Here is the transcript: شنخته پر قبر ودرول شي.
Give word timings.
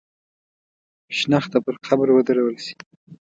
شنخته 1.17 1.57
پر 1.65 1.75
قبر 1.85 2.07
ودرول 2.11 2.55
شي. 2.65 2.73